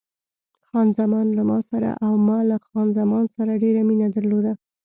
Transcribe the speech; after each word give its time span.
خان 0.67 0.87
زمان 0.99 1.27
له 1.37 1.43
ما 1.49 1.59
سره 1.69 1.89
او 2.05 2.13
ما 2.27 2.39
له 2.49 2.57
خان 2.67 2.87
زمان 2.99 3.23
سره 3.35 3.59
ډېره 3.63 3.81
مینه 3.89 4.07
درلوده. 4.15 4.53